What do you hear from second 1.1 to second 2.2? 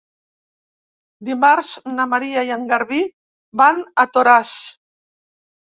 Dimarts na